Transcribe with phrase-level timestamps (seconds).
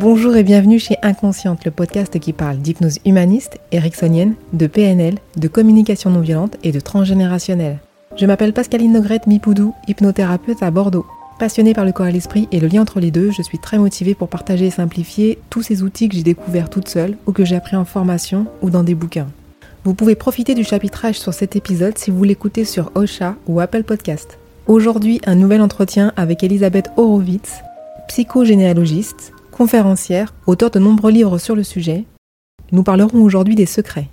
[0.00, 5.46] Bonjour et bienvenue chez Inconsciente, le podcast qui parle d'hypnose humaniste, ericksonienne, de PNL, de
[5.46, 7.80] communication non violente et de transgénérationnel.
[8.16, 11.04] Je m'appelle Pascaline Nogrette Mipoudou, hypnothérapeute à Bordeaux.
[11.38, 13.76] Passionnée par le corps et l'esprit et le lien entre les deux, je suis très
[13.76, 17.44] motivée pour partager et simplifier tous ces outils que j'ai découverts toute seule ou que
[17.44, 19.28] j'ai appris en formation ou dans des bouquins.
[19.84, 23.82] Vous pouvez profiter du chapitrage sur cet épisode si vous l'écoutez sur Ocha ou Apple
[23.82, 24.38] Podcast.
[24.66, 27.60] Aujourd'hui, un nouvel entretien avec Elisabeth Horowitz,
[28.08, 32.06] psychogénéalogiste, conférencière, auteure de nombreux livres sur le sujet.
[32.72, 34.08] Nous parlerons aujourd'hui des secrets.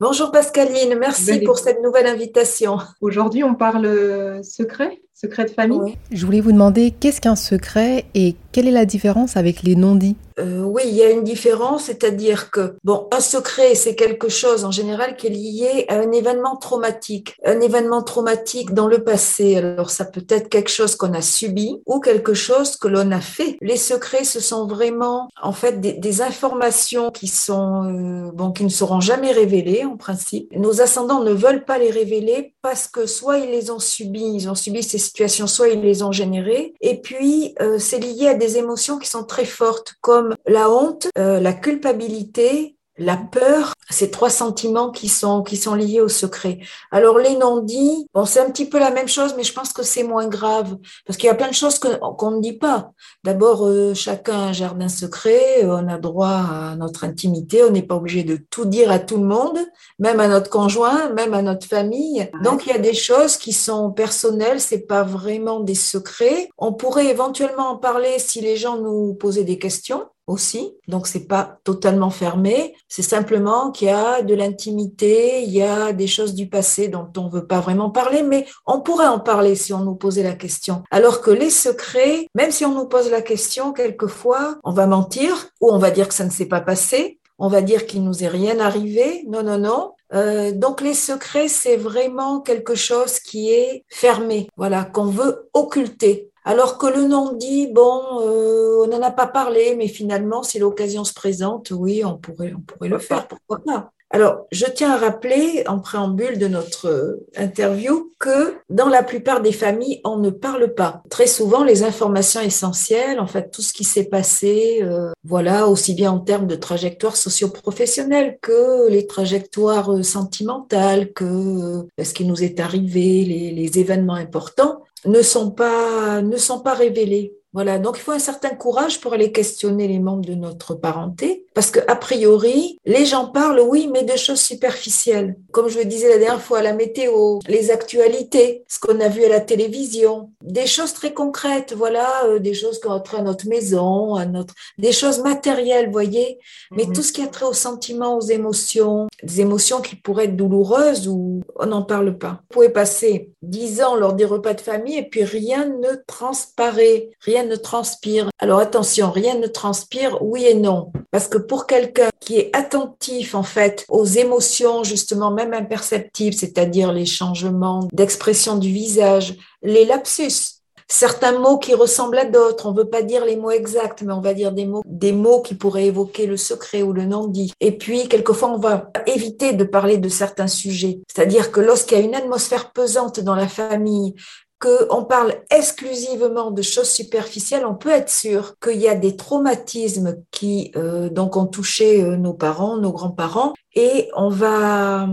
[0.00, 2.76] Bonjour Pascaline, merci pour cette nouvelle invitation.
[3.00, 8.34] Aujourd'hui, on parle secret Secret de famille Je voulais vous demander qu'est-ce qu'un secret et
[8.50, 10.16] quelle est la différence avec les non-dits?
[10.38, 14.64] Euh, Oui, il y a une différence, c'est-à-dire que, bon, un secret, c'est quelque chose
[14.64, 19.56] en général qui est lié à un événement traumatique, un événement traumatique dans le passé.
[19.56, 23.20] Alors, ça peut être quelque chose qu'on a subi ou quelque chose que l'on a
[23.20, 23.58] fait.
[23.60, 28.68] Les secrets, ce sont vraiment, en fait, des, informations qui sont, euh, bon, qui ne
[28.68, 30.54] seront jamais révélées en principe.
[30.54, 34.48] Nos ascendants ne veulent pas les révéler parce que soit ils les ont subis, ils
[34.48, 34.98] ont subi ces
[35.46, 36.74] soit ils les ont générées.
[36.80, 41.08] Et puis, euh, c'est lié à des émotions qui sont très fortes, comme la honte,
[41.18, 46.58] euh, la culpabilité, la peur, ces trois sentiments qui sont, qui sont liés au secret.
[46.90, 49.82] Alors les non-dits, bon, c'est un petit peu la même chose, mais je pense que
[49.82, 50.76] c'est moins grave,
[51.06, 52.92] parce qu'il y a plein de choses qu'on ne dit pas.
[53.24, 57.82] D'abord, euh, chacun a un jardin secret, on a droit à notre intimité, on n'est
[57.82, 59.58] pas obligé de tout dire à tout le monde,
[59.98, 62.30] même à notre conjoint, même à notre famille.
[62.42, 66.50] Donc il y a des choses qui sont personnelles, c'est pas vraiment des secrets.
[66.58, 70.76] On pourrait éventuellement en parler si les gens nous posaient des questions aussi.
[70.88, 75.92] Donc c'est pas totalement fermé, c'est simplement qu'il y a de l'intimité, il y a
[75.92, 79.54] des choses du passé dont on veut pas vraiment parler, mais on pourrait en parler
[79.54, 80.82] si on nous posait la question.
[80.90, 85.48] Alors que les secrets, même si on nous pose la question, quelquefois, on va mentir
[85.60, 87.18] ou on va dire que ça ne s'est pas passé.
[87.38, 89.24] On va dire qu'il nous est rien arrivé.
[89.26, 89.92] Non, non, non.
[90.14, 96.31] Euh, donc les secrets, c'est vraiment quelque chose qui est fermé, voilà, qu'on veut occulter.
[96.44, 101.04] Alors que le non-dit, bon, euh, on n'en a pas parlé, mais finalement, si l'occasion
[101.04, 103.92] se présente, oui, on pourrait, on pourrait le faire, pourquoi pas.
[104.14, 109.40] Alors, je tiens à rappeler, en préambule de notre euh, interview, que dans la plupart
[109.40, 111.02] des familles, on ne parle pas.
[111.08, 115.94] Très souvent, les informations essentielles, en fait, tout ce qui s'est passé, euh, voilà, aussi
[115.94, 122.60] bien en termes de trajectoire socio-professionnelle que les trajectoires sentimentales, que ce qui nous est
[122.60, 127.34] arrivé, les, les événements importants, ne sont pas, ne sont pas révélés.
[127.52, 131.46] Voilà, donc il faut un certain courage pour aller questionner les membres de notre parenté,
[131.54, 135.36] parce que a priori, les gens parlent, oui, mais de choses superficielles.
[135.50, 139.24] Comme je le disais la dernière fois, la météo, les actualités, ce qu'on a vu
[139.24, 143.22] à la télévision, des choses très concrètes, voilà, euh, des choses qui ont trait à
[143.22, 146.38] notre maison, à notre, des choses matérielles, voyez.
[146.70, 146.94] Mais mhm.
[146.94, 151.06] tout ce qui a trait aux sentiments, aux émotions, des émotions qui pourraient être douloureuses
[151.06, 152.40] ou on n'en parle pas.
[152.48, 157.10] Vous pouvez passer dix ans lors des repas de famille et puis rien ne transparaît,
[157.20, 158.28] rien ne transpire.
[158.38, 160.92] Alors attention, rien ne transpire, oui et non.
[161.10, 166.92] Parce que pour quelqu'un qui est attentif en fait aux émotions justement même imperceptibles, c'est-à-dire
[166.92, 170.62] les changements d'expression du visage, les lapsus,
[170.92, 172.66] certains mots qui ressemblent à d'autres.
[172.66, 175.54] On ne veut pas dire les mots exacts, mais on va dire des mots, qui
[175.54, 177.52] pourraient évoquer le secret ou le non-dit.
[177.60, 181.00] Et puis, quelquefois, on va éviter de parler de certains sujets.
[181.12, 184.14] C'est-à-dire que lorsqu'il y a une atmosphère pesante dans la famille,
[184.62, 190.22] qu'on parle exclusivement de choses superficielles, on peut être sûr qu'il y a des traumatismes
[190.30, 195.08] qui euh, donc ont touché euh, nos parents, nos grands-parents, et on va,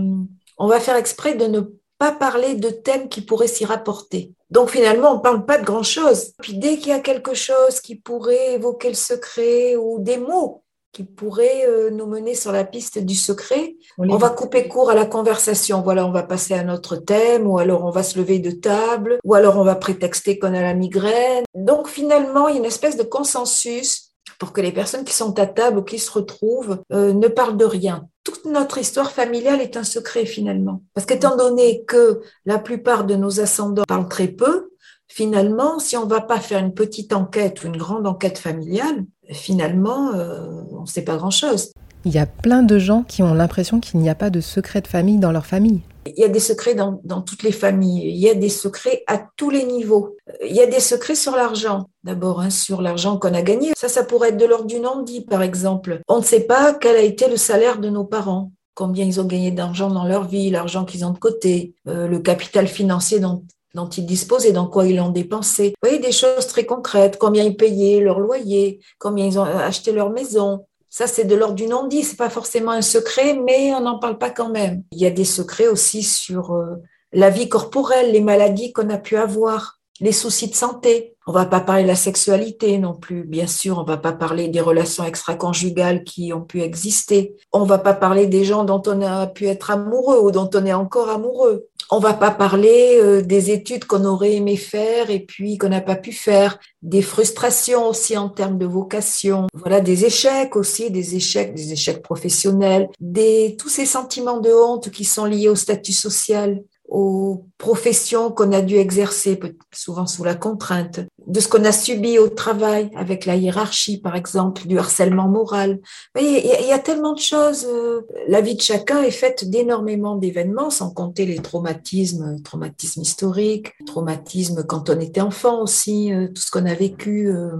[0.56, 1.60] on va faire exprès de ne
[1.98, 4.32] pas parler de thèmes qui pourraient s'y rapporter.
[4.50, 6.32] Donc finalement, on ne parle pas de grand-chose.
[6.40, 10.62] Puis dès qu'il y a quelque chose qui pourrait évoquer le secret ou des mots
[10.92, 13.76] qui pourrait euh, nous mener sur la piste du secret.
[13.98, 15.82] On, va couper court à la conversation.
[15.82, 19.18] Voilà, on va passer à notre thème, ou alors on va se lever de table,
[19.24, 21.44] ou alors on va prétexter qu'on a la migraine.
[21.54, 25.38] Donc finalement, il y a une espèce de consensus pour que les personnes qui sont
[25.38, 28.08] à table ou qui se retrouvent euh, ne parlent de rien.
[28.24, 30.82] Toute notre histoire familiale est un secret finalement.
[30.94, 34.70] Parce qu'étant donné que la plupart de nos ascendants parlent très peu,
[35.08, 39.04] finalement, si on ne va pas faire une petite enquête ou une grande enquête familiale,
[39.30, 41.72] finalement, euh, on ne sait pas grand-chose.
[42.04, 44.80] Il y a plein de gens qui ont l'impression qu'il n'y a pas de secret
[44.80, 45.82] de famille dans leur famille.
[46.06, 48.08] Il y a des secrets dans, toutes les familles.
[48.08, 50.16] Il y a des secrets à tous les niveaux.
[50.42, 51.84] Il y a des secrets sur l'argent.
[52.02, 53.72] D'abord, hein, sur l'argent qu'on a gagné.
[53.76, 56.00] Ça, ça pourrait être de l'ordre du non-dit, par exemple.
[56.08, 59.24] On ne sait pas quel a été le salaire de nos parents combien ils ont
[59.24, 63.44] gagné d'argent dans leur vie, l'argent qu'ils ont de côté, euh, le capital financier dont
[63.74, 65.68] dont ils disposent et dans quoi ils l'ont dépensé.
[65.68, 69.92] Vous voyez, des choses très concrètes, combien ils payaient leur loyer, combien ils ont acheté
[69.92, 70.66] leur maison.
[70.90, 74.18] Ça, c'est de l'ordre du non-dit, c'est pas forcément un secret, mais on n'en parle
[74.18, 74.82] pas quand même.
[74.90, 76.82] Il y a des secrets aussi sur euh,
[77.12, 81.14] la vie corporelle, les maladies qu'on a pu avoir, les soucis de santé.
[81.28, 83.78] On va pas parler de la sexualité non plus, bien sûr.
[83.78, 87.36] On va pas parler des relations extra-conjugales qui ont pu exister.
[87.52, 90.66] On va pas parler des gens dont on a pu être amoureux ou dont on
[90.66, 91.68] est encore amoureux.
[91.92, 95.80] On va pas parler euh, des études qu'on aurait aimé faire et puis qu'on n'a
[95.80, 101.16] pas pu faire, des frustrations aussi en termes de vocation, voilà, des échecs aussi, des
[101.16, 105.92] échecs, des échecs professionnels, des tous ces sentiments de honte qui sont liés au statut
[105.92, 109.38] social aux professions qu'on a dû exercer,
[109.72, 111.00] souvent sous la contrainte,
[111.30, 115.78] de ce qu'on a subi au travail avec la hiérarchie, par exemple, du harcèlement moral.
[116.18, 117.66] Il y, a, tellement de choses.
[117.68, 123.72] Euh, la vie de chacun est faite d'énormément d'événements, sans compter les traumatismes, traumatismes historiques,
[123.86, 127.50] traumatismes quand on était enfant aussi, euh, tout ce qu'on a vécu, euh,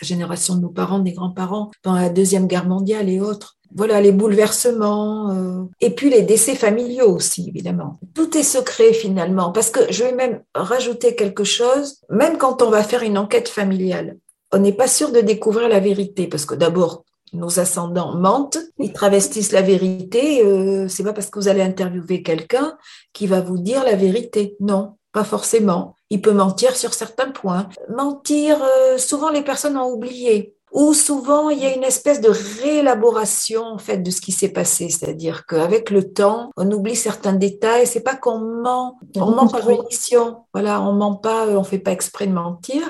[0.00, 4.00] la génération de nos parents, des grands-parents, dans la Deuxième Guerre mondiale et autres voilà
[4.00, 7.98] les bouleversements euh, et puis les décès familiaux aussi évidemment.
[8.14, 12.70] Tout est secret finalement parce que je vais même rajouter quelque chose, même quand on
[12.70, 14.18] va faire une enquête familiale,
[14.52, 18.92] on n'est pas sûr de découvrir la vérité parce que d'abord nos ascendants mentent, ils
[18.92, 20.44] travestissent la vérité.
[20.44, 22.76] Euh, c'est pas parce que vous allez interviewer quelqu'un
[23.12, 24.56] qui va vous dire la vérité.
[24.60, 25.94] Non, pas forcément.
[26.10, 27.68] Il peut mentir sur certains points.
[27.88, 32.28] Mentir, euh, souvent les personnes ont oublié où souvent il y a une espèce de
[32.28, 37.32] réélaboration en fait de ce qui s'est passé, c'est-à-dire qu'avec le temps, on oublie certains
[37.32, 37.86] détails.
[37.86, 40.44] C'est pas qu'on ment, on ment par omission.
[40.52, 42.82] Voilà, on ment pas, on fait pas exprès de mentir,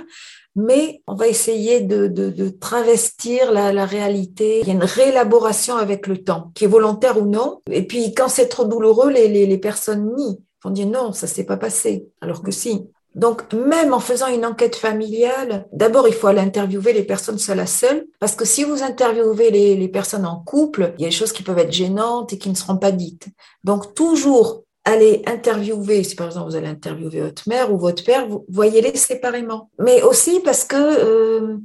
[0.56, 4.62] mais on va essayer de, de, de travestir la, la, réalité.
[4.62, 7.60] Il y a une réélaboration avec le temps, qui est volontaire ou non.
[7.70, 10.42] Et puis quand c'est trop douloureux, les, les, les personnes nient.
[10.64, 12.88] On dit non, ça s'est pas passé, alors que si.
[13.16, 17.60] Donc, même en faisant une enquête familiale, d'abord, il faut aller interviewer les personnes seules
[17.60, 21.14] à seules, parce que si vous interviewez les, personnes en couple, il y a des
[21.14, 23.28] choses qui peuvent être gênantes et qui ne seront pas dites.
[23.64, 28.28] Donc, toujours aller interviewer, si par exemple vous allez interviewer votre mère ou votre père,
[28.28, 29.70] vous voyez-les séparément.
[29.78, 31.56] Mais aussi parce que euh,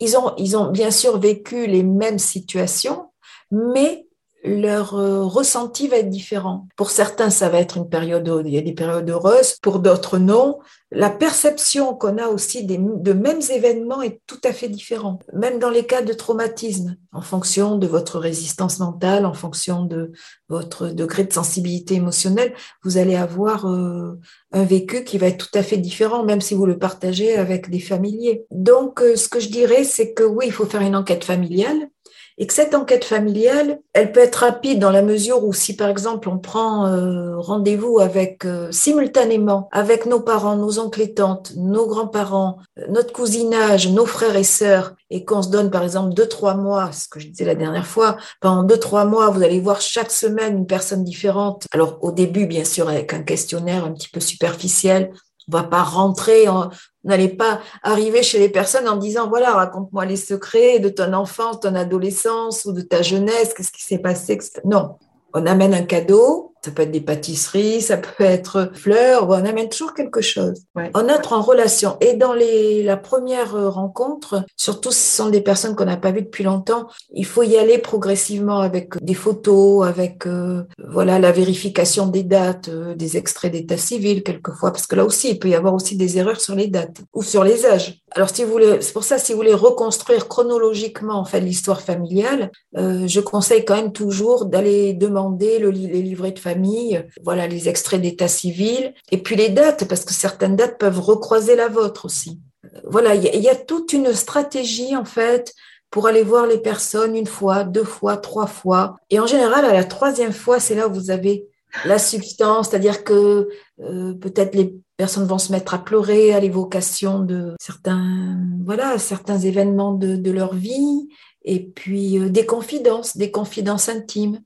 [0.00, 3.06] ils, ont, ils ont bien sûr vécu les mêmes situations,
[3.50, 4.07] mais
[4.44, 6.68] leur euh, ressenti va être différent.
[6.76, 10.18] Pour certains, ça va être une période, il y a des périodes heureuses, pour d'autres
[10.18, 10.58] non.
[10.90, 15.58] La perception qu'on a aussi des, de mêmes événements est tout à fait différente, même
[15.58, 20.12] dans les cas de traumatisme, en fonction de votre résistance mentale, en fonction de
[20.48, 22.54] votre degré de sensibilité émotionnelle,
[22.84, 24.18] vous allez avoir euh,
[24.52, 27.68] un vécu qui va être tout à fait différent, même si vous le partagez avec
[27.68, 28.46] des familiers.
[28.50, 31.90] Donc, euh, ce que je dirais, c'est que oui, il faut faire une enquête familiale,
[32.38, 35.88] et que cette enquête familiale, elle peut être rapide dans la mesure où si par
[35.88, 41.52] exemple on prend euh, rendez-vous avec euh, simultanément avec nos parents, nos oncles et tantes,
[41.56, 46.14] nos grands-parents, euh, notre cousinage, nos frères et sœurs, et qu'on se donne par exemple
[46.14, 49.42] deux trois mois, ce que je disais la dernière fois, pendant deux trois mois, vous
[49.42, 51.66] allez voir chaque semaine une personne différente.
[51.72, 55.10] Alors au début, bien sûr, avec un questionnaire un petit peu superficiel,
[55.50, 56.70] on va pas rentrer, en,
[57.08, 61.60] n'allez pas arriver chez les personnes en disant voilà raconte-moi les secrets de ton enfance,
[61.60, 64.96] ton adolescence ou de ta jeunesse, qu'est-ce qui s'est passé, Non,
[65.34, 69.70] on amène un cadeau, ça peut être des pâtisseries, ça peut être fleurs, on amène
[69.70, 70.64] toujours quelque chose.
[70.76, 71.96] On entre en relation.
[72.00, 76.10] Et dans les, la première rencontre, surtout si ce sont des personnes qu'on n'a pas
[76.10, 81.32] vues depuis longtemps, il faut y aller progressivement avec des photos, avec euh, voilà la
[81.32, 85.48] vérification des dates, euh, des extraits d'état civil quelquefois, parce que là aussi, il peut
[85.48, 88.02] y avoir aussi des erreurs sur les dates ou sur les âges.
[88.12, 91.82] Alors, si vous voulez, c'est pour ça, si vous voulez reconstruire chronologiquement en fait l'histoire
[91.82, 97.46] familiale, euh, je conseille quand même toujours d'aller demander le, les livrets de famille, voilà
[97.46, 101.68] les extraits d'état civil, et puis les dates, parce que certaines dates peuvent recroiser la
[101.68, 102.40] vôtre aussi.
[102.84, 105.52] Voilà, il y, y, a toute une stratégie en fait
[105.90, 109.72] pour aller voir les personnes une fois, deux fois, trois fois, et en général à
[109.72, 111.46] la troisième fois, c'est là où vous avez
[111.84, 113.48] la substance, c'est-à-dire que
[113.80, 119.38] euh, peut-être les personnes vont se mettre à pleurer à l'évocation de certains, voilà, certains
[119.38, 121.08] événements de, de leur vie,
[121.44, 124.42] et puis euh, des confidences, des confidences intimes.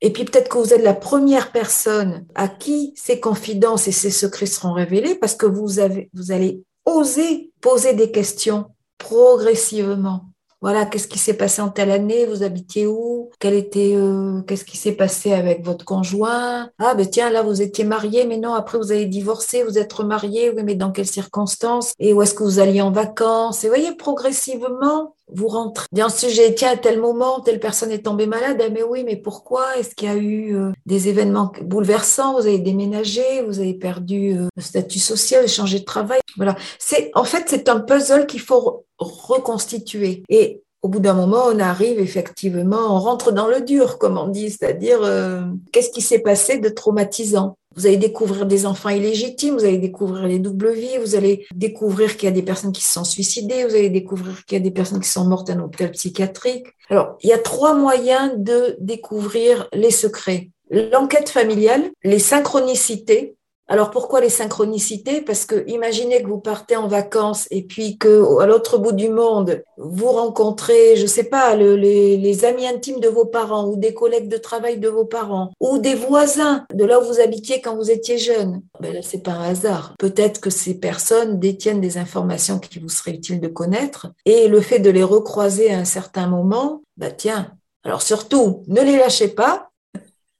[0.00, 4.10] Et puis peut-être que vous êtes la première personne à qui ces confidences et ces
[4.10, 8.66] secrets seront révélés parce que vous, avez, vous allez oser poser des questions
[8.98, 10.30] progressivement.
[10.62, 12.24] Voilà, qu'est-ce qui s'est passé en telle année?
[12.26, 13.30] Vous habitiez où?
[13.38, 16.70] Quel était euh, Qu'est-ce qui s'est passé avec votre conjoint?
[16.78, 19.92] Ah ben tiens, là vous étiez marié, mais non, après vous avez divorcé, vous êtes
[19.92, 21.92] remarié, oui, mais dans quelles circonstances?
[21.98, 23.64] Et où est-ce que vous alliez en vacances?
[23.64, 28.04] Et voyez, progressivement, vous rentrez dans ce sujet, tiens, à tel moment, telle personne est
[28.04, 29.76] tombée malade, ah mais oui, mais pourquoi?
[29.76, 32.34] Est-ce qu'il y a eu euh, des événements bouleversants?
[32.34, 36.20] Vous avez déménagé, vous avez perdu euh, le statut social, changé de travail.
[36.36, 36.56] Voilà.
[36.78, 40.22] C'est en fait c'est un puzzle qu'il faut reconstituer.
[40.28, 44.28] Et au bout d'un moment, on arrive effectivement, on rentre dans le dur, comme on
[44.28, 45.42] dit, c'est-à-dire euh,
[45.72, 47.56] qu'est-ce qui s'est passé de traumatisant?
[47.76, 52.16] Vous allez découvrir des enfants illégitimes, vous allez découvrir les doubles vies, vous allez découvrir
[52.16, 54.64] qu'il y a des personnes qui se sont suicidées, vous allez découvrir qu'il y a
[54.64, 56.66] des personnes qui sont mortes à un hôpital psychiatrique.
[56.88, 60.50] Alors, il y a trois moyens de découvrir les secrets.
[60.70, 63.36] L'enquête familiale, les synchronicités,
[63.68, 65.20] alors pourquoi les synchronicités?
[65.20, 69.08] Parce que imaginez que vous partez en vacances et puis que à l'autre bout du
[69.08, 74.28] monde vous rencontrez, je sais pas, les, amis intimes de vos parents ou des collègues
[74.28, 77.90] de travail de vos parents ou des voisins de là où vous habitiez quand vous
[77.90, 78.62] étiez jeune.
[78.80, 79.94] Ben là c'est pas un hasard.
[79.98, 84.60] Peut-être que ces personnes détiennent des informations qui vous seraient utiles de connaître et le
[84.60, 87.52] fait de les recroiser à un certain moment, bah tiens.
[87.84, 89.70] Alors surtout, ne les lâchez pas.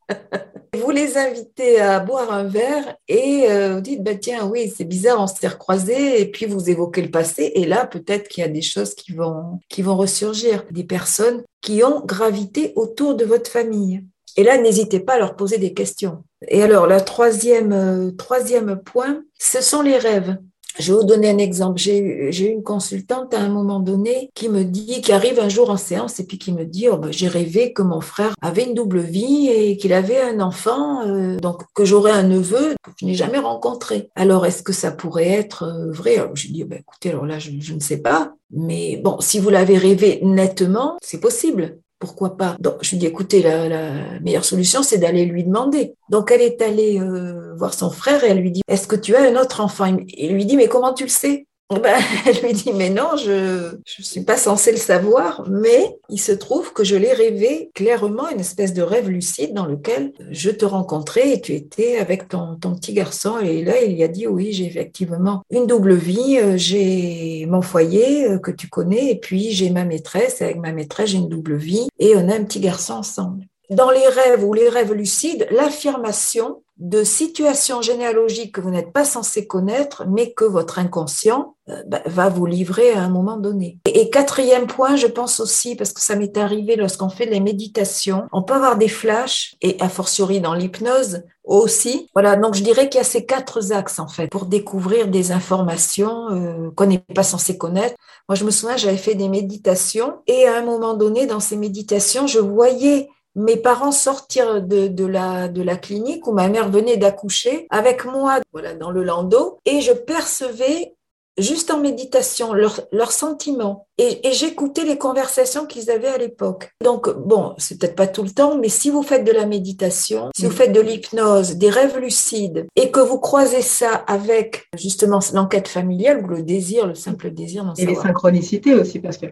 [0.75, 4.85] Vous les invitez à boire un verre et euh, vous dites, bah, tiens, oui, c'est
[4.85, 8.45] bizarre, on s'est recroisés, et puis vous évoquez le passé, et là, peut-être qu'il y
[8.45, 13.25] a des choses qui vont, qui vont ressurgir, des personnes qui ont gravité autour de
[13.25, 14.05] votre famille.
[14.37, 16.23] Et là, n'hésitez pas à leur poser des questions.
[16.49, 20.37] Et alors, le troisième, euh, troisième point, ce sont les rêves.
[20.79, 21.79] Je vais vous donner un exemple.
[21.79, 25.71] J'ai eu une consultante à un moment donné qui me dit, qui arrive un jour
[25.71, 28.65] en séance et puis qui me dit, oh ben, j'ai rêvé que mon frère avait
[28.65, 32.91] une double vie et qu'il avait un enfant, euh, donc que j'aurais un neveu que
[33.01, 34.11] je n'ai jamais rencontré.
[34.15, 36.17] Alors, est-ce que ça pourrait être euh, vrai?
[36.17, 38.35] Alors, Je dis, ben, écoutez, alors là, je, je ne sais pas.
[38.51, 42.57] Mais bon, si vous l'avez rêvé nettement, c'est possible pourquoi pas?
[42.61, 45.95] Donc, je lui dis, écoutez, la, meilleure solution, c'est d'aller lui demander.
[46.11, 49.15] Donc, elle est allée euh, voir son frère et elle lui dit, est-ce que tu
[49.17, 49.97] as un autre enfant?
[50.09, 51.47] Il lui dit, mais comment tu le sais?
[51.83, 56.21] ben, elle lui dit, mais non, je ne suis pas censée le savoir, mais il
[56.21, 60.51] se trouve que je l'ai rêvé clairement, une espèce de rêve lucide dans lequel je
[60.51, 63.41] te rencontrais et tu étais avec ton, ton petit garçon.
[63.41, 67.63] Et là, il y a dit, oui, j'ai effectivement une double vie, euh, j'ai mon
[67.63, 71.19] foyer euh, que tu connais, et puis j'ai ma maîtresse, et avec ma maîtresse, j'ai
[71.19, 73.45] une double vie, et on a un petit garçon ensemble.
[73.71, 79.05] Dans les rêves ou les rêves lucides, l'affirmation de situations généalogiques que vous n'êtes pas
[79.05, 83.79] censé connaître, mais que votre inconscient euh, bah, va vous livrer à un moment donné.
[83.87, 88.27] Et, quatrième point, je pense aussi, parce que ça m'est arrivé lorsqu'on fait les méditations,
[88.31, 92.11] on peut avoir des flashs, et a fortiori dans l'hypnose aussi.
[92.13, 95.33] Voilà, donc je dirais qu'il y a ces quatre axes en fait pour découvrir des
[95.33, 97.95] informations euh, qu'on n'est pas censé connaître.
[98.29, 101.57] Moi, je me souviens, j'avais fait des méditations, et à un moment donné, dans ces
[101.57, 106.71] méditations, je voyais mes parents sortir de, de, la, de la clinique où ma mère
[106.71, 110.97] venait d'accoucher avec moi voilà, dans le landau et je percevais
[111.39, 116.71] juste en méditation leurs leur sentiments et, et j'écoutais les conversations qu'ils avaient à l'époque.
[116.83, 120.31] Donc bon, c'est peut-être pas tout le temps, mais si vous faites de la méditation,
[120.35, 125.21] si vous faites de l'hypnose, des rêves lucides et que vous croisez ça avec justement
[125.33, 129.27] l'enquête familiale ou le désir, le simple désir Et les synchronicités aussi parce que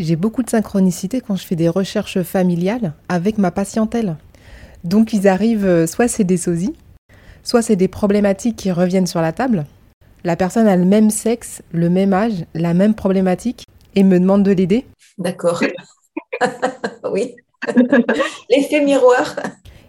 [0.00, 4.16] j'ai beaucoup de synchronicité quand je fais des recherches familiales avec ma patientèle.
[4.82, 6.74] Donc ils arrivent, euh, soit c'est des sosies,
[7.42, 9.66] soit c'est des problématiques qui reviennent sur la table.
[10.24, 14.42] La personne a le même sexe, le même âge, la même problématique et me demande
[14.42, 14.86] de l'aider.
[15.18, 15.62] D'accord.
[17.12, 17.34] oui.
[18.50, 19.36] L'effet miroir.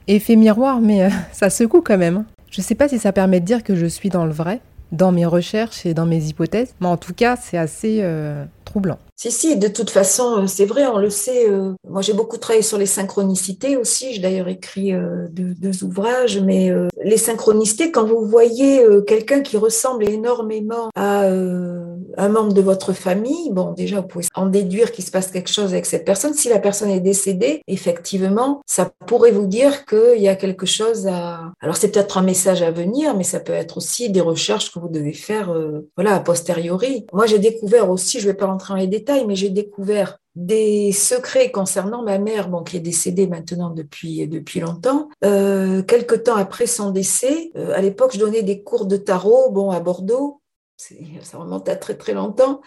[0.07, 2.25] Effet miroir, mais euh, ça secoue quand même.
[2.49, 4.59] Je ne sais pas si ça permet de dire que je suis dans le vrai,
[4.91, 8.99] dans mes recherches et dans mes hypothèses, mais en tout cas, c'est assez euh, troublant.
[9.21, 11.47] Si, si, de toute façon, euh, c'est vrai, on le sait.
[11.47, 14.15] Euh, moi, j'ai beaucoup travaillé sur les synchronicités aussi.
[14.15, 16.73] J'ai d'ailleurs écrit euh, deux, ouvrages, mais
[17.03, 23.51] les synchronicités, quand vous voyez quelqu'un qui ressemble énormément à un membre de votre famille,
[23.51, 26.33] bon, déjà, vous pouvez en déduire qu'il se passe quelque chose avec cette personne.
[26.33, 31.07] Si la personne est décédée, effectivement, ça pourrait vous dire qu'il y a quelque chose
[31.07, 31.51] à...
[31.61, 34.79] Alors, c'est peut-être un message à venir, mais ça peut être aussi des recherches que
[34.79, 35.55] vous devez faire,
[35.95, 37.05] voilà, a posteriori.
[37.13, 40.91] Moi, j'ai découvert aussi, je vais pas rentrer dans les détails, mais j'ai découvert des
[40.93, 45.09] secrets concernant ma mère, bon, qui est décédée maintenant depuis, depuis longtemps.
[45.25, 49.51] Euh, quelque temps après son décès, euh, à l'époque, je donnais des cours de tarot
[49.51, 50.41] bon, à Bordeaux.
[50.77, 52.61] Ça remonte à très très longtemps.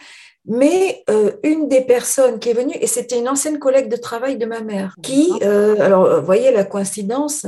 [0.45, 4.37] Mais euh, une des personnes qui est venue, et c'était une ancienne collègue de travail
[4.37, 7.47] de ma mère, qui, alors, voyez la coïncidence,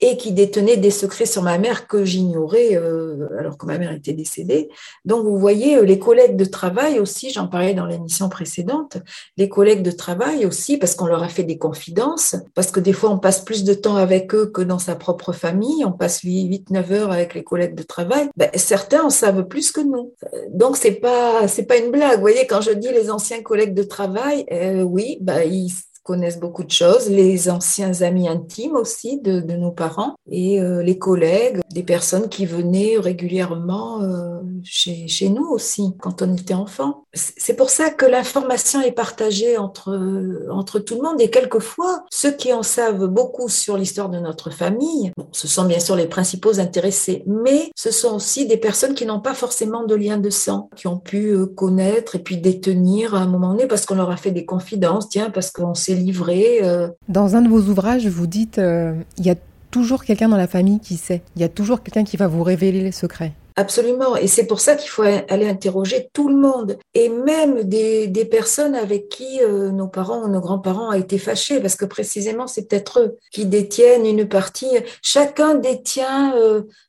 [0.00, 3.92] et qui détenait des secrets sur ma mère que j'ignorais euh, alors que ma mère
[3.92, 4.68] était décédée.
[5.04, 8.98] Donc vous voyez, les collègues de travail aussi, j'en parlais dans l'émission précédente,
[9.36, 12.92] les collègues de travail aussi, parce qu'on leur a fait des confidences, parce que des
[12.92, 16.22] fois on passe plus de temps avec eux que dans sa propre famille, on passe
[16.22, 20.12] 8-9 heures avec les collègues de travail, ben, certains en savent plus que nous.
[20.50, 22.16] Donc c'est pas c'est pas une blague.
[22.16, 25.72] Vous voyez, quand je dis les anciens collègues de travail, euh, oui, ben, ils
[26.06, 30.98] connaissent beaucoup de choses, les anciens amis intimes aussi de, nos parents et euh, les
[30.98, 37.04] collègues, des personnes qui venaient régulièrement euh, chez, nous aussi quand on était enfant.
[37.12, 42.30] C'est pour ça que l'information est partagée entre, entre tout le monde et quelquefois ceux
[42.30, 46.06] qui en savent beaucoup sur l'histoire de notre famille, bon, ce sont bien sûr les
[46.06, 50.30] principaux intéressés, mais ce sont aussi des personnes qui n'ont pas forcément de lien de
[50.30, 53.96] sang, qui ont pu euh, connaître et puis détenir à un moment donné parce qu'on
[53.96, 56.60] leur a fait des confidences, tiens, parce qu'on s'est livré.
[56.62, 56.88] Euh.
[57.08, 59.34] Dans un de vos ouvrages, vous dites, euh, il y a
[59.70, 61.22] toujours quelqu'un dans la famille qui sait.
[61.34, 63.32] Il y a toujours quelqu'un qui va vous révéler les secrets.
[63.58, 64.16] Absolument.
[64.16, 66.76] Et c'est pour ça qu'il faut aller interroger tout le monde.
[66.92, 71.16] Et même des, des personnes avec qui euh, nos parents ou nos grands-parents ont été
[71.16, 74.68] fâchés, parce que précisément, c'est peut-être eux qui détiennent une partie.
[75.00, 76.34] Chacun détient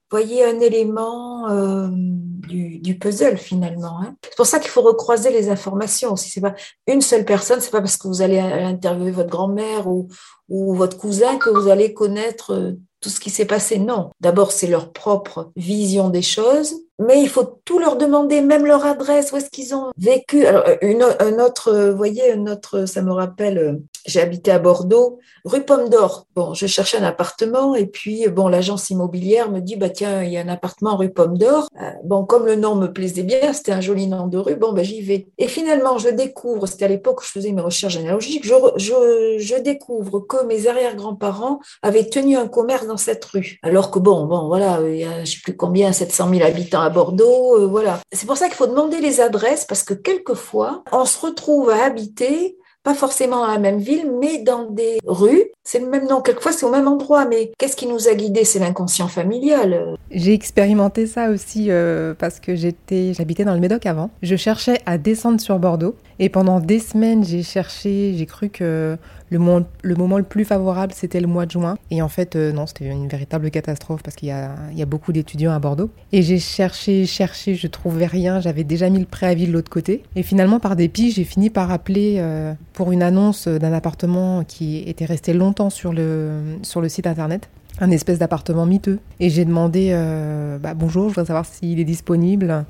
[0.09, 3.99] voyez un élément euh, du, du, puzzle finalement.
[4.01, 4.15] Hein.
[4.23, 6.15] C'est pour ça qu'il faut recroiser les informations.
[6.15, 6.55] Si c'est pas
[6.87, 10.07] une seule personne, c'est pas parce que vous allez interviewer votre grand-mère ou,
[10.49, 12.71] ou votre cousin que vous allez connaître euh,
[13.01, 13.79] tout ce qui s'est passé.
[13.79, 14.09] Non.
[14.21, 18.85] D'abord, c'est leur propre vision des choses, mais il faut tout leur demander, même leur
[18.85, 20.45] adresse, où est-ce qu'ils ont vécu.
[20.45, 23.73] Alors, une, un autre, vous voyez, un autre, ça me rappelle, euh,
[24.07, 26.25] j'ai habité à Bordeaux, rue Pomme d'Or.
[26.35, 30.31] Bon, je cherchais un appartement et puis, bon, l'agence immobilière me dit, bah tiens, il
[30.31, 31.67] y a un appartement rue Pomme d'Or.
[31.81, 34.73] Euh, bon, comme le nom me plaisait bien, c'était un joli nom de rue, bon,
[34.73, 35.27] ben j'y vais.
[35.37, 39.37] Et finalement, je découvre, c'était à l'époque où je faisais mes recherches généalogiques, je, je,
[39.37, 43.59] je découvre que mes arrière-grands-parents avaient tenu un commerce dans cette rue.
[43.61, 46.81] Alors que bon, bon, voilà, il y a, je sais plus combien, 700 000 habitants
[46.81, 47.99] à Bordeaux, euh, voilà.
[48.11, 51.83] C'est pour ça qu'il faut demander les adresses parce que quelquefois, on se retrouve à
[51.83, 55.43] habiter pas forcément dans la même ville, mais dans des rues.
[55.65, 58.45] C'est le même nom, quelquefois c'est au même endroit, mais qu'est-ce qui nous a guidés?
[58.45, 59.97] C'est l'inconscient familial.
[60.09, 64.09] J'ai expérimenté ça aussi euh, parce que j'habitais dans le Médoc avant.
[64.21, 68.97] Je cherchais à descendre sur Bordeaux et pendant des semaines j'ai cherché, j'ai cru que
[69.29, 71.77] le moment, le plus favorable, c'était le mois de juin.
[71.91, 75.11] Et en fait, euh, non, c'était une véritable catastrophe parce qu'il y y a beaucoup
[75.11, 75.89] d'étudiants à Bordeaux.
[76.11, 78.39] Et j'ai cherché, cherché, je trouvais rien.
[78.39, 80.03] J'avais déjà mis le préavis de l'autre côté.
[80.15, 84.77] Et finalement, par dépit, j'ai fini par appeler euh, pour une annonce d'un appartement qui
[84.87, 88.99] était resté longtemps sur le, sur le site internet un espèce d'appartement miteux.
[89.19, 92.65] Et j'ai demandé, euh, bah, bonjour, je voudrais savoir s'il est disponible.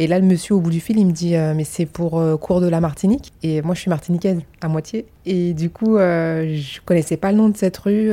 [0.00, 2.18] Et là, le monsieur au bout du fil, il me dit euh, Mais c'est pour
[2.18, 3.34] euh, cours de la Martinique.
[3.42, 5.04] Et moi, je suis martiniquaise à moitié.
[5.26, 8.10] Et du coup, euh, je connaissais pas le nom de cette rue.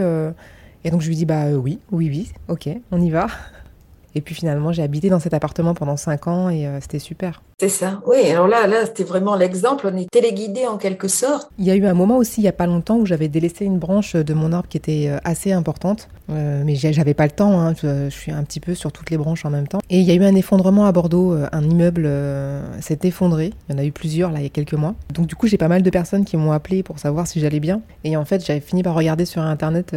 [0.83, 3.27] et donc, je lui dis Bah oui, oui, oui, ok, on y va.
[4.15, 7.43] Et puis finalement, j'ai habité dans cet appartement pendant cinq ans et c'était super.
[7.59, 8.01] C'est ça.
[8.07, 9.87] Oui, alors là, là, c'était vraiment l'exemple.
[9.93, 11.51] On est téléguidé en quelque sorte.
[11.59, 13.65] Il y a eu un moment aussi, il n'y a pas longtemps, où j'avais délaissé
[13.65, 16.09] une branche de mon arbre qui était euh, assez importante.
[16.29, 17.59] Euh, mais j'avais pas le temps.
[17.59, 17.73] Hein.
[17.81, 19.79] Je, suis un petit peu sur toutes les branches en même temps.
[19.89, 21.33] Et il y a eu un effondrement à Bordeaux.
[21.33, 22.09] Euh, un immeuble
[22.81, 23.53] s'est effondré.
[23.69, 24.95] Il y en a eu plusieurs là il y a quelques mois.
[25.13, 27.59] Donc du coup, j'ai pas mal de personnes qui m'ont appelé pour savoir si j'allais
[27.59, 27.81] bien.
[28.03, 29.95] Et en fait, j'avais fini par regarder sur internet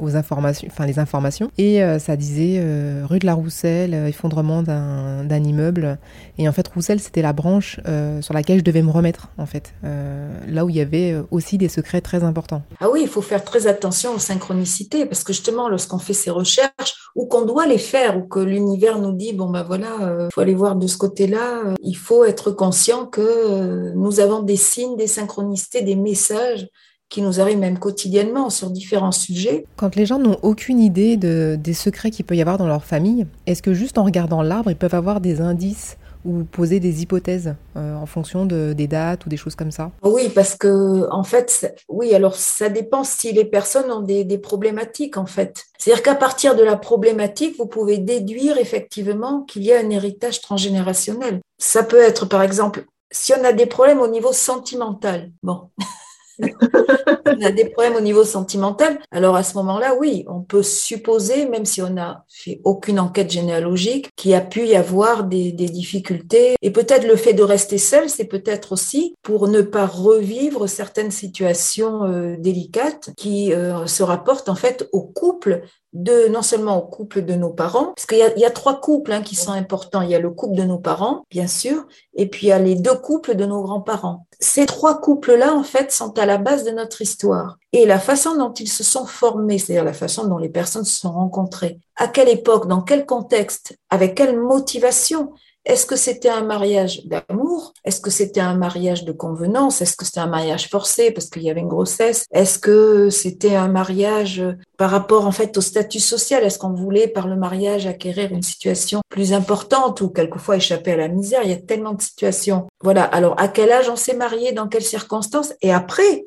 [0.00, 1.50] aux informations, enfin les informations.
[1.58, 2.62] Et ça disait
[3.04, 5.98] rue de la Rousselle, effondrement d'un immeuble.
[6.38, 9.46] Et en fait, Roussel c'était la branche euh, sur laquelle je devais me remettre, en
[9.46, 9.72] fait.
[9.84, 12.62] Euh, là où il y avait euh, aussi des secrets très importants.
[12.80, 16.30] Ah oui, il faut faire très attention aux synchronicités, parce que justement, lorsqu'on fait ces
[16.30, 20.28] recherches, ou qu'on doit les faire, ou que l'univers nous dit, bon ben voilà, il
[20.32, 24.96] faut aller voir de ce côté-là, il faut être conscient que nous avons des signes,
[24.96, 26.68] des synchronicités, des messages
[27.08, 29.66] qui nous arrivent même quotidiennement sur différents sujets.
[29.76, 32.84] Quand les gens n'ont aucune idée de, des secrets qu'il peut y avoir dans leur
[32.84, 37.02] famille, est-ce que juste en regardant l'arbre, ils peuvent avoir des indices ou poser des
[37.02, 39.90] hypothèses euh, en fonction de, des dates ou des choses comme ça?
[40.02, 44.38] Oui, parce que en fait, oui, alors ça dépend si les personnes ont des, des
[44.38, 45.64] problématiques en fait.
[45.78, 50.40] C'est-à-dire qu'à partir de la problématique, vous pouvez déduire effectivement qu'il y a un héritage
[50.40, 51.40] transgénérationnel.
[51.58, 55.30] Ça peut être par exemple si on a des problèmes au niveau sentimental.
[55.42, 55.70] Bon,
[56.40, 58.98] on a des problèmes au niveau sentimental.
[59.10, 63.30] Alors à ce moment-là, oui, on peut supposer, même si on n'a fait aucune enquête
[63.30, 66.56] généalogique, qu'il a pu y avoir des, difficultés.
[66.62, 71.10] Et peut-être le fait de rester seul, c'est peut-être aussi pour ne pas revivre certaines
[71.10, 75.62] situations euh, délicates qui euh, se rapportent en fait au couple
[75.94, 79.22] de non seulement au couple de nos parents, parce qu'il y, a trois couples hein,
[79.22, 80.02] qui sont importants.
[80.02, 82.58] Il y a le couple de nos parents, bien sûr, et puis il y a
[82.58, 84.26] les deux couples de nos grands-parents.
[84.40, 87.58] Ces trois couples-là, en fait, sont à la base de notre histoire.
[87.72, 90.98] Et la façon dont ils se sont formés, c'est-à-dire la façon dont les personnes se
[90.98, 95.32] sont rencontrées, à quelle époque, dans quel contexte, avec quelle motivation,
[95.64, 97.72] est-ce que c'était un mariage d'amour?
[97.84, 99.80] Est-ce que c'était un mariage de convenance?
[99.80, 102.26] Est-ce que c'était un mariage forcé parce qu'il y avait une grossesse?
[102.32, 104.42] Est-ce que c'était un mariage
[104.76, 106.44] par rapport en fait au statut social?
[106.44, 110.96] Est-ce qu'on voulait par le mariage acquérir une situation plus importante ou quelquefois échapper à
[110.96, 111.40] la misère?
[111.44, 112.66] Il y a tellement de situations.
[112.82, 113.04] Voilà.
[113.04, 114.52] Alors à quel âge on s'est marié?
[114.52, 115.54] Dans quelles circonstances?
[115.62, 116.26] Et après,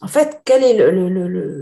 [0.00, 0.76] en fait, quelle est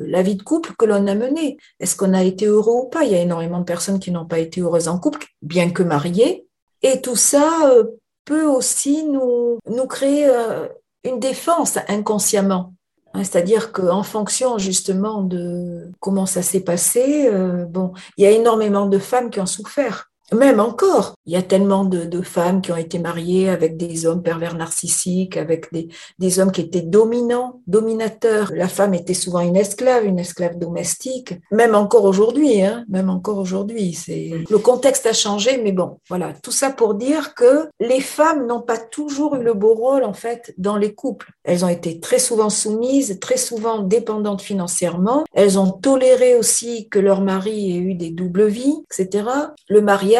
[0.08, 1.56] la vie de couple que l'on a menée?
[1.80, 3.04] Est-ce qu'on a été heureux ou pas?
[3.04, 5.82] Il y a énormément de personnes qui n'ont pas été heureuses en couple, bien que
[5.82, 6.45] mariées,
[6.86, 7.84] et tout ça euh,
[8.24, 10.68] peut aussi nous, créer euh,
[11.04, 12.74] une défense inconsciemment.
[13.12, 18.30] Hein, c'est-à-dire qu'en fonction justement de comment ça s'est passé, euh, bon, il y a
[18.30, 20.10] énormément de femmes qui ont souffert.
[20.32, 24.22] Même encore, il y a tellement de, femmes qui ont été mariées avec des hommes
[24.22, 28.50] pervers narcissiques, avec des, des, hommes qui étaient dominants, dominateurs.
[28.54, 31.34] La femme était souvent une esclave, une esclave domestique.
[31.52, 33.92] Même encore aujourd'hui, hein, même encore aujourd'hui.
[33.92, 36.32] C'est le contexte a changé, mais bon, voilà.
[36.42, 40.14] Tout ça pour dire que les femmes n'ont pas toujours eu le beau rôle en
[40.14, 41.30] fait dans les couples.
[41.44, 45.24] Elles ont été très souvent soumises, très souvent dépendantes financièrement.
[45.32, 49.28] Elles ont toléré aussi que leur mari ait eu des doubles vies, etc.
[49.68, 50.15] Le mariage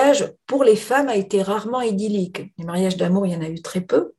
[0.46, 2.52] pour les femmes a été rarement idyllique.
[2.58, 4.12] Les mariages d'amour, il y en a eu très peu.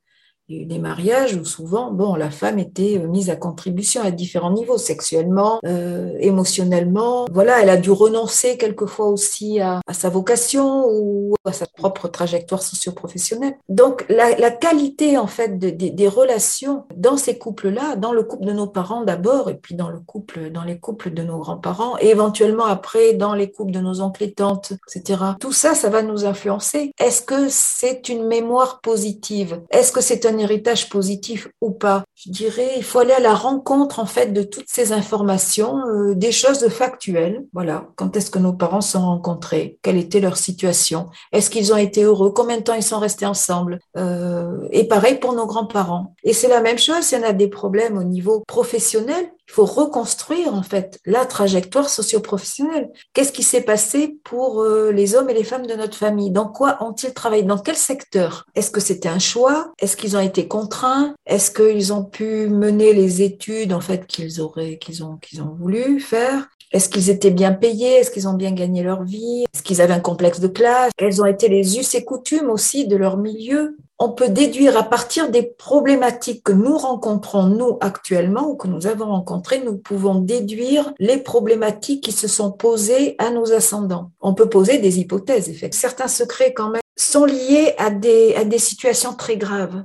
[0.48, 4.78] Des mariages où souvent, bon, la femme était euh, mise à contribution à différents niveaux,
[4.78, 7.26] sexuellement, euh, émotionnellement.
[7.30, 12.62] Voilà, elle a dû renoncer quelquefois aussi à, sa vocation ou à sa propre trajectoire
[12.62, 13.58] socio-professionnelle.
[13.68, 18.66] Donc, la, qualité, en fait, des relations dans ces couples-là, dans le couple de nos
[18.66, 22.64] parents d'abord, et puis dans le couple, dans les couples de nos grands-parents, et éventuellement
[22.64, 25.22] après dans les couples de nos oncles et tantes, etc.
[25.38, 26.92] Tout ça, ça va nous influencer.
[26.98, 29.60] Est-ce que c'est une mémoire positive?
[29.70, 32.04] Est-ce que c'est un héritage positif ou pas.
[32.20, 36.14] Je dirais, il faut aller à la rencontre en fait de toutes ces informations, euh,
[36.16, 37.46] des choses factuelles.
[37.52, 39.78] Voilà, quand est-ce que nos parents se sont rencontrés?
[39.82, 41.10] Quelle était leur situation?
[41.30, 42.32] Est-ce qu'ils ont été heureux?
[42.32, 43.78] Combien de temps ils sont restés ensemble?
[43.96, 46.16] Euh, Et pareil pour nos grands-parents.
[46.24, 47.02] Et c'est la même chose.
[47.02, 51.88] S'il y a des problèmes au niveau professionnel, il faut reconstruire en fait la trajectoire
[51.88, 52.90] socio-professionnelle.
[53.14, 56.30] Qu'est-ce qui s'est passé pour euh, les hommes et les femmes de notre famille?
[56.30, 57.44] Dans quoi ont-ils travaillé?
[57.44, 58.44] Dans quel secteur?
[58.54, 59.72] Est-ce que c'était un choix?
[59.78, 61.14] Est-ce qu'ils ont été contraints?
[61.24, 65.54] Est-ce qu'ils ont pu mener les études en fait qu'ils auraient qu'ils ont qu'ils ont
[65.54, 67.94] voulu faire est-ce qu'ils étaient bien payés?
[67.94, 69.44] Est-ce qu'ils ont bien gagné leur vie?
[69.54, 70.90] Est-ce qu'ils avaient un complexe de classe?
[70.98, 73.78] Quels ont été les us et coutumes aussi de leur milieu?
[73.98, 78.86] On peut déduire à partir des problématiques que nous rencontrons, nous, actuellement, ou que nous
[78.86, 84.12] avons rencontrées, nous pouvons déduire les problématiques qui se sont posées à nos ascendants.
[84.20, 85.80] On peut poser des hypothèses, effectivement.
[85.80, 89.84] Certains secrets, quand même, sont liés à des, à des situations très graves.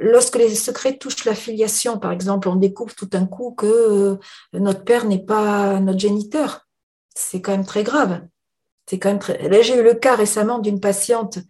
[0.00, 4.16] Lorsque les secrets touchent la filiation, par exemple, on découvre tout d'un coup que euh,
[4.52, 6.68] notre père n'est pas notre géniteur.
[7.16, 8.20] C'est quand même très grave.
[8.86, 9.48] C'est quand même très...
[9.48, 11.40] Là, j'ai eu le cas récemment d'une patiente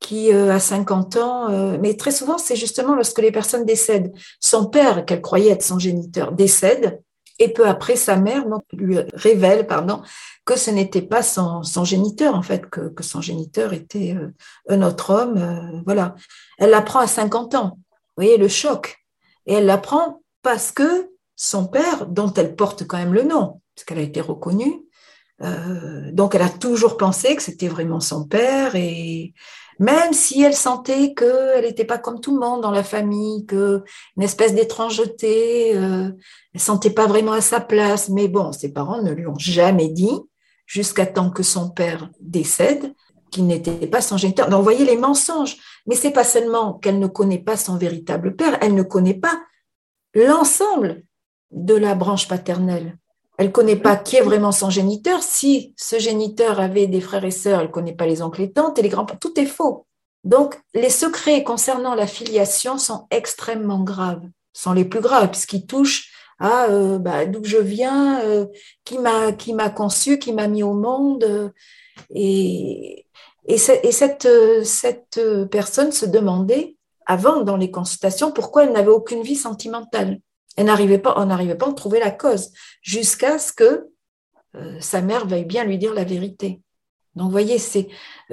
[0.00, 4.12] qui euh, a 50 ans, euh, mais très souvent, c'est justement lorsque les personnes décèdent.
[4.40, 7.00] Son père, qu'elle croyait être son géniteur, décède,
[7.38, 10.02] et peu après, sa mère lui révèle pardon,
[10.44, 14.16] que ce n'était pas son, géniteur, en fait, que, que son géniteur était
[14.68, 15.82] un autre homme.
[15.84, 16.14] voilà.
[16.58, 17.78] Elle l'apprend à 50 ans.
[18.16, 18.98] Vous voyez le choc.
[19.46, 23.84] Et elle l'apprend parce que son père, dont elle porte quand même le nom, parce
[23.84, 24.82] qu'elle a été reconnue,
[25.42, 29.34] euh, donc elle a toujours pensé que c'était vraiment son père et
[29.80, 33.82] même si elle sentait qu'elle n'était pas comme tout le monde dans la famille, que
[34.16, 36.12] une espèce d'étrangeté, euh,
[36.54, 38.08] elle sentait pas vraiment à sa place.
[38.08, 40.16] Mais bon, ses parents ne lui ont jamais dit
[40.66, 42.94] jusqu'à temps que son père décède
[43.34, 44.48] qu'il n'était pas son géniteur.
[44.48, 45.56] Donc, vous voyez les mensonges.
[45.86, 49.38] Mais c'est pas seulement qu'elle ne connaît pas son véritable père, elle ne connaît pas
[50.14, 51.02] l'ensemble
[51.50, 52.96] de la branche paternelle.
[53.36, 55.22] Elle ne connaît pas qui est vraiment son géniteur.
[55.22, 58.52] Si ce géniteur avait des frères et sœurs, elle ne connaît pas les oncles et
[58.52, 59.18] tantes et les grands-parents.
[59.18, 59.86] Tout est faux.
[60.22, 66.12] Donc, les secrets concernant la filiation sont extrêmement graves, sont les plus graves, puisqu'ils touchent
[66.38, 68.46] à euh, bah, d'où je viens, euh,
[68.84, 71.24] qui m'a qui m'a conçu, qui m'a mis au monde.
[71.24, 71.50] Euh,
[72.14, 73.03] et,
[73.46, 74.64] et, cette, euh,
[75.18, 76.76] euh, personne se demandait,
[77.06, 80.18] avant dans les consultations, pourquoi elle n'avait aucune vie sentimentale.
[80.56, 83.88] Elle n'arrivait pas, on n'arrivait pas à trouver la cause, jusqu'à ce que
[84.56, 86.60] euh, sa mère veuille bien lui dire la vérité.
[87.16, 87.88] Donc, vous voyez, c'est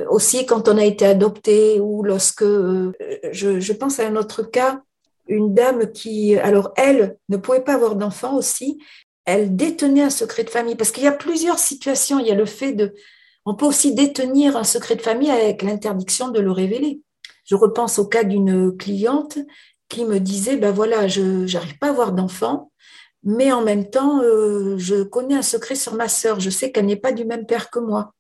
[0.10, 4.82] aussi quand on a été adopté ou lorsque, je, je, pense à un autre cas,
[5.28, 8.80] une dame qui, alors elle, ne pouvait pas avoir d'enfant aussi,
[9.26, 10.76] elle détenait un secret de famille.
[10.76, 12.20] Parce qu'il y a plusieurs situations.
[12.20, 12.94] Il y a le fait de...
[13.46, 17.02] On peut aussi détenir un secret de famille avec l'interdiction de le révéler.
[17.46, 19.40] Je repense au cas d'une cliente
[19.90, 22.72] qui me disait, ben voilà, je n'arrive pas à avoir d'enfant,
[23.24, 26.40] mais en même temps, euh, je connais un secret sur ma sœur.
[26.40, 28.14] Je sais qu'elle n'est pas du même père que moi.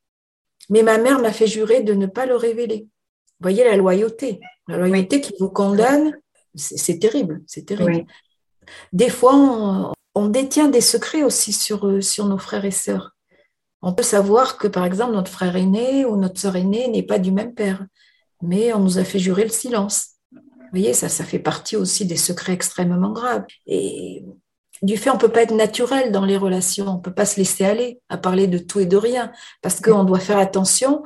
[0.70, 2.88] Mais ma mère m'a fait jurer de ne pas le révéler.
[3.40, 4.40] Vous voyez la loyauté.
[4.68, 6.18] La loyauté qui vous condamne,
[6.56, 7.42] c'est terrible.
[7.48, 8.06] C'est terrible.
[8.94, 13.16] Des fois, on, détient des secrets aussi sur, euh, sur nos frères et sœurs.
[13.82, 17.20] On peut savoir que, par exemple, notre frère aîné ou notre sœur aînée n'est pas
[17.20, 17.86] du même père,
[18.42, 20.10] mais on nous a fait jurer le silence.
[20.32, 23.44] Vous voyez, ça, fait partie aussi des secrets extrêmement graves.
[23.66, 24.24] Et
[24.82, 27.66] du fait, on peut pas être naturel dans les relations, on peut pas se laisser
[27.66, 31.04] aller à parler de tout et de rien, parce qu'on doit faire attention.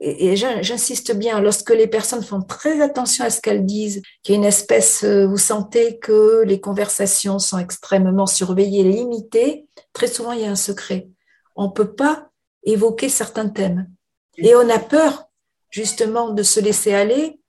[0.00, 4.36] Et, j'insiste bien, lorsque les personnes font très attention à ce qu'elles disent, qu'il y
[4.36, 10.32] a une espèce, euh, vous sentez que les conversations sont extrêmement surveillées, limitées, très souvent
[10.32, 11.08] il y a un secret.
[11.56, 12.30] On peut pas
[12.64, 13.88] évoquer certains thèmes.
[14.36, 15.28] Et on a peur
[15.70, 17.40] justement de se laisser aller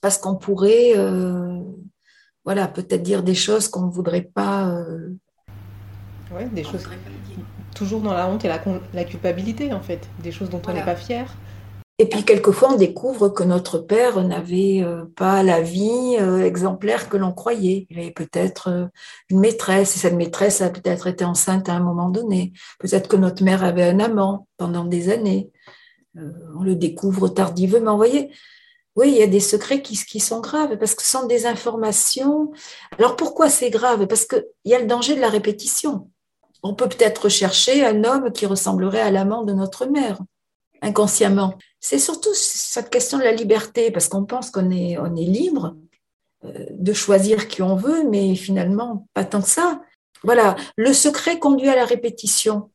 [0.00, 1.60] parce qu'on pourrait euh,
[2.46, 4.68] voilà, peut-être dire des choses qu'on ne voudrait pas.
[4.68, 5.10] Euh,
[6.32, 6.88] oui, des choses.
[7.74, 10.08] Toujours dans la honte et la, culpabilité, en fait.
[10.22, 11.36] Des choses dont on n'est pas fier.
[11.98, 17.08] Et puis, quelquefois, on découvre que notre père n'avait euh, pas la vie euh, exemplaire
[17.08, 17.86] que l'on croyait.
[17.88, 18.90] Il avait peut-être
[19.30, 22.52] une maîtresse, et cette maîtresse a peut-être été enceinte à un moment donné.
[22.78, 25.50] Peut-être que notre mère avait un amant pendant des années.
[26.14, 27.92] on le découvre tardivement.
[27.92, 28.30] Vous voyez,
[28.96, 31.44] oui, il y a des secrets qui, qui, sont graves parce que ce sont des
[31.46, 32.52] informations.
[32.98, 34.06] Alors pourquoi c'est grave?
[34.06, 36.10] Parce qu'il y a le danger de la répétition.
[36.62, 40.18] On peut peut-être chercher un homme qui ressemblerait à l'amant de notre mère,
[40.82, 41.54] inconsciemment.
[41.80, 45.76] C'est surtout cette question de la liberté, parce qu'on pense qu'on est, on est libre
[46.44, 49.80] euh, de choisir qui on veut, mais finalement, pas tant que ça.
[50.22, 52.70] Voilà, le secret conduit à la répétition,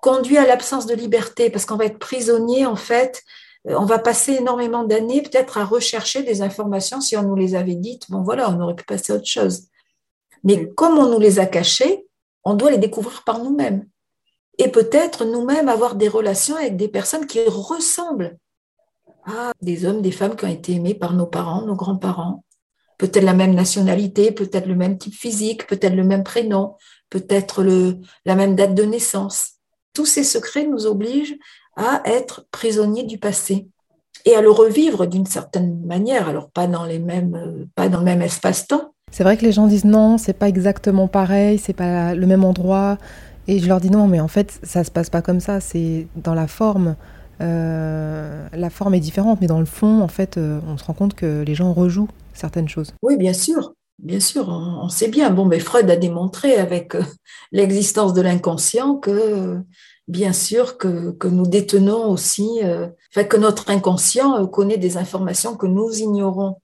[0.00, 3.22] conduit à l'absence de liberté, parce qu'on va être prisonnier, en fait,
[3.66, 7.00] euh, on va passer énormément d'années peut-être à rechercher des informations.
[7.00, 9.68] Si on nous les avait dites, bon voilà, on aurait pu passer à autre chose.
[10.44, 12.06] Mais comme on nous les a cachées,
[12.44, 13.86] on doit les découvrir par nous-mêmes.
[14.58, 18.36] Et peut-être nous-mêmes avoir des relations avec des personnes qui ressemblent
[19.24, 22.42] à des hommes, des femmes qui ont été aimés par nos parents, nos grands-parents.
[22.98, 26.74] Peut-être la même nationalité, peut-être le même type physique, peut-être le même prénom,
[27.10, 27.62] peut-être
[28.24, 29.52] la même date de naissance.
[29.92, 31.38] Tous ces secrets nous obligent
[31.76, 33.68] à être prisonnier du passé
[34.24, 38.04] et à le revivre d'une certaine manière, alors pas dans les mêmes, pas dans le
[38.04, 38.92] même espace-temps.
[39.12, 42.44] C'est vrai que les gens disent non, c'est pas exactement pareil, c'est pas le même
[42.44, 42.98] endroit,
[43.48, 46.06] et je leur dis non, mais en fait ça se passe pas comme ça, c'est
[46.16, 46.94] dans la forme.
[47.40, 50.92] Euh, la forme est différente, mais dans le fond, en fait, euh, on se rend
[50.92, 52.92] compte que les gens rejouent certaines choses.
[53.02, 55.30] Oui, bien sûr, bien sûr, on, sait bien.
[55.30, 56.96] Bon, mais Freud a démontré avec
[57.52, 59.62] l'existence de l'inconscient que
[60.08, 65.66] bien sûr que, nous détenons aussi, euh, que notre inconscient euh, connaît des informations que
[65.66, 66.60] nous ignorons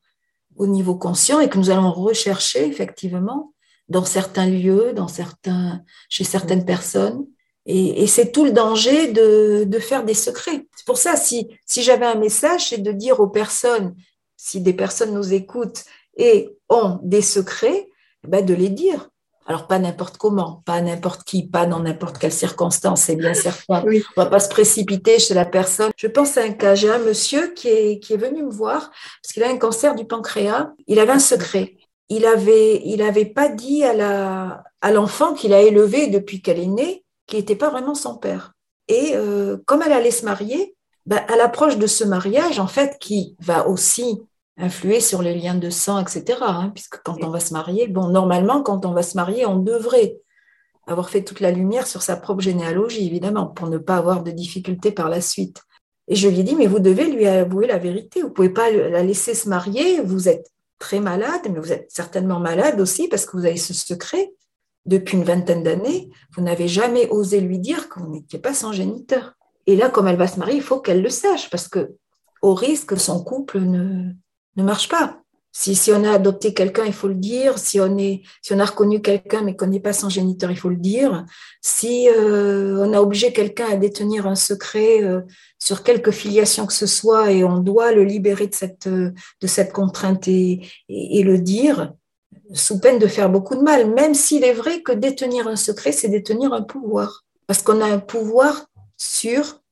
[0.56, 3.53] au niveau conscient et que nous allons rechercher effectivement
[3.88, 7.26] dans certains lieux, dans certains, chez certaines personnes.
[7.66, 10.66] Et, c'est tout le danger de, faire des secrets.
[10.76, 13.94] C'est pour ça, si, si j'avais un message, c'est de dire aux personnes,
[14.36, 15.84] si des personnes nous écoutent
[16.16, 17.88] et ont des secrets,
[18.26, 19.08] ben de les dire.
[19.46, 23.84] Alors, pas n'importe comment, pas n'importe qui, pas dans n'importe quelle circonstance, c'est bien certain.
[23.86, 25.90] On On va pas se précipiter chez la personne.
[25.96, 26.74] Je pense à un cas.
[26.74, 28.90] J'ai un monsieur qui est, qui est venu me voir
[29.22, 30.72] parce qu'il a un cancer du pancréas.
[30.86, 31.76] Il avait un secret.
[32.08, 36.58] Il avait, il avait pas dit à la, à l'enfant qu'il a élevé depuis qu'elle
[36.58, 38.52] est née, qu'il n'était pas vraiment son père.
[38.88, 40.74] Et euh, comme elle allait se marier,
[41.06, 44.20] ben, à l'approche de ce mariage, en fait, qui va aussi
[44.56, 46.38] influer sur les liens de sang, etc.
[46.42, 49.56] Hein, puisque quand on va se marier, bon, normalement, quand on va se marier, on
[49.56, 50.18] devrait
[50.86, 54.30] avoir fait toute la lumière sur sa propre généalogie, évidemment, pour ne pas avoir de
[54.30, 55.62] difficultés par la suite.
[56.08, 58.22] Et je lui ai dit, mais vous devez lui avouer la vérité.
[58.22, 60.02] Vous pouvez pas la laisser se marier.
[60.02, 60.50] Vous êtes
[60.92, 64.32] malade, mais vous êtes certainement malade aussi parce que vous avez ce secret.
[64.86, 68.72] Depuis une vingtaine d'années, vous n'avez jamais osé lui dire que vous n'étiez pas son
[68.72, 69.32] géniteur.
[69.66, 71.94] Et là, comme elle va se marier, il faut qu'elle le sache parce que,
[72.42, 74.12] au risque que son couple ne
[74.62, 75.23] marche pas.
[75.56, 77.58] Si, si on a adopté quelqu'un, il faut le dire.
[77.58, 80.58] Si on, est, si on a reconnu quelqu'un mais qu'on n'est pas son géniteur, il
[80.58, 81.24] faut le dire.
[81.62, 85.20] Si euh, on a obligé quelqu'un à détenir un secret euh,
[85.60, 89.72] sur quelque filiation que ce soit et on doit le libérer de cette, de cette
[89.72, 91.92] contrainte et, et, le dire,
[92.52, 95.92] sous peine de faire beaucoup de mal, même s'il est vrai que détenir un secret,
[95.92, 97.24] c'est détenir un pouvoir.
[97.46, 99.62] Parce qu'on a un pouvoir sur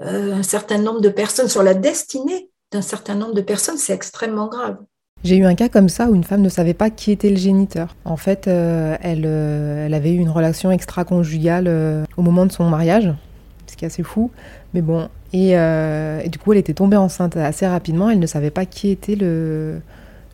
[0.00, 3.92] euh, un certain nombre de personnes, sur la destinée d'un certain nombre de personnes, c'est
[3.92, 4.78] extrêmement grave.
[5.24, 7.36] J'ai eu un cas comme ça où une femme ne savait pas qui était le
[7.36, 7.94] géniteur.
[8.04, 12.50] En fait, euh, elle, euh, elle, avait eu une relation extra-conjugale euh, au moment de
[12.50, 13.12] son mariage,
[13.68, 14.32] ce qui est assez fou.
[14.74, 15.54] Mais bon, et,
[16.28, 18.10] du coup, elle était tombée enceinte assez rapidement.
[18.10, 19.80] Elle ne savait pas qui était le,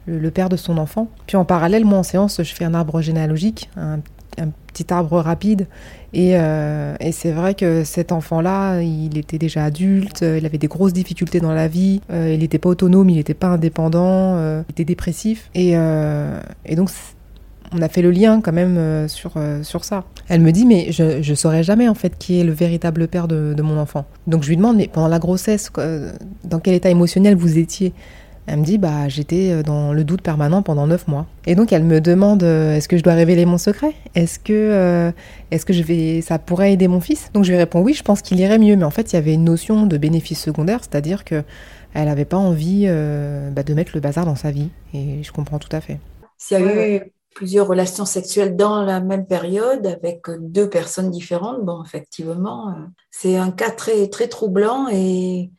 [0.06, 1.08] le, père de son enfant.
[1.26, 4.00] Puis en parallèle, moi en séance, je fais un arbre généalogique, un
[4.68, 5.66] petit arbre rapide.
[6.14, 10.66] Et, euh, et c'est vrai que cet enfant-là, il était déjà adulte, il avait des
[10.66, 14.62] grosses difficultés dans la vie, euh, il n'était pas autonome, il n'était pas indépendant, euh,
[14.68, 15.50] il était dépressif.
[15.54, 16.90] Et, euh, et donc,
[17.72, 20.04] on a fait le lien quand même euh, sur, sur ça.
[20.28, 23.28] Elle me dit, mais je ne saurais jamais en fait qui est le véritable père
[23.28, 24.06] de, de, mon enfant.
[24.26, 25.70] Donc je lui demande, mais pendant la grossesse,
[26.44, 27.92] dans quel état émotionnel vous étiez?
[28.48, 31.26] Elle me dit, bah, j'étais euh, dans le doute permanent pendant neuf mois.
[31.46, 33.92] Et donc, elle me demande, euh, est-ce que je dois révéler mon secret?
[34.14, 35.12] Est-ce que, euh,
[35.50, 37.30] est-ce que je vais, ça pourrait aider mon fils?
[37.34, 38.74] Donc, je lui réponds, oui, je pense qu'il irait mieux.
[38.74, 41.44] Mais en fait, il y avait une notion de bénéfice secondaire, c'est-à-dire que
[41.94, 44.70] elle n'avait pas envie euh, bah, de mettre le bazar dans sa vie.
[44.94, 45.98] Et je comprends tout à fait.
[46.38, 51.64] S'il y a eu plusieurs relations sexuelles dans la même période avec deux personnes différentes,
[51.64, 52.74] bon, effectivement,
[53.10, 55.50] c'est un cas très, très troublant et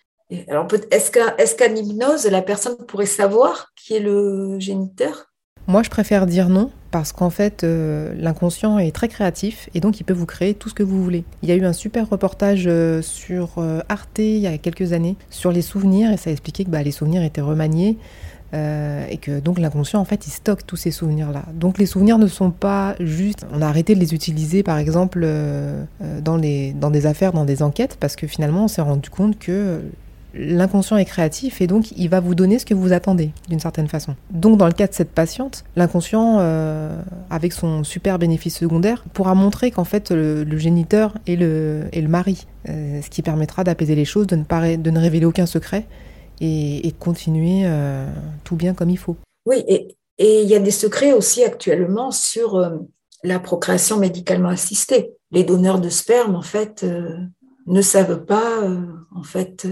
[0.48, 1.12] alors, est-ce
[1.56, 5.30] qu'en est hypnose, la personne pourrait savoir qui est le géniteur?
[5.68, 10.00] Moi, je préfère dire non, parce qu'en fait, euh, l'inconscient est très créatif et donc
[10.00, 11.24] il peut vous créer tout ce que vous voulez.
[11.44, 14.94] Il y a eu un super reportage euh, sur euh, Arte il y a quelques
[14.94, 17.98] années sur les souvenirs et ça expliquait que bah, les souvenirs étaient remaniés.
[18.52, 21.44] Et que donc l'inconscient en fait il stocke tous ces souvenirs là.
[21.54, 25.24] Donc les souvenirs ne sont pas juste, on a arrêté de les utiliser par exemple
[26.24, 29.84] dans des affaires, dans des enquêtes parce que finalement on s'est rendu compte que
[30.34, 33.88] l'inconscient est créatif et donc il va vous donner ce que vous attendez d'une certaine
[33.88, 34.16] façon.
[34.32, 39.36] Donc dans le cas de cette patiente, l'inconscient, euh, avec son super bénéfice secondaire, pourra
[39.36, 44.06] montrer qu'en fait le, géniteur est le, le mari, euh, ce qui permettra d'apaiser les
[44.06, 45.86] choses, de ne, pas, de ne révéler aucun secret
[46.42, 48.08] et, et de continuer euh,
[48.44, 49.16] tout bien comme il faut.
[49.46, 49.96] Oui, et
[50.44, 52.78] il y a des secrets aussi actuellement sur
[53.24, 55.14] la procréation médicalement assistée.
[55.32, 56.86] Les donneurs de sperme, en fait,
[57.66, 58.62] ne savent pas,
[59.16, 59.66] en fait,